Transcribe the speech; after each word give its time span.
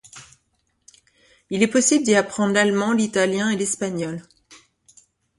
Il 1.51 1.61
est 1.61 1.67
possible 1.67 2.03
d'y 2.03 2.15
apprendre 2.15 2.55
l'allemand, 2.55 2.91
l'italien 2.91 3.51
et 3.51 3.55
l'espagnol. 3.55 4.23